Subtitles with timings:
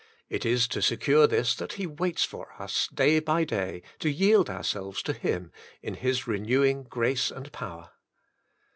[0.29, 4.49] It is to secure this that He waits for us day by day to yield
[4.49, 5.51] ourselves to Him,
[5.83, 7.91] in His renewing grace and power.